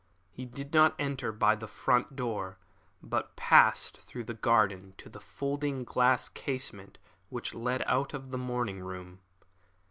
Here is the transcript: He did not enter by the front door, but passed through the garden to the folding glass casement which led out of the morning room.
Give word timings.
He 0.31 0.47
did 0.47 0.73
not 0.73 0.95
enter 0.97 1.31
by 1.31 1.53
the 1.53 1.67
front 1.67 2.15
door, 2.15 2.57
but 3.03 3.35
passed 3.35 3.97
through 3.99 4.23
the 4.23 4.33
garden 4.33 4.95
to 4.97 5.09
the 5.09 5.19
folding 5.19 5.83
glass 5.83 6.27
casement 6.27 6.97
which 7.29 7.53
led 7.53 7.83
out 7.85 8.11
of 8.15 8.31
the 8.31 8.37
morning 8.39 8.79
room. 8.79 9.19